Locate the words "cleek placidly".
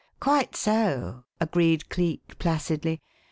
1.91-3.03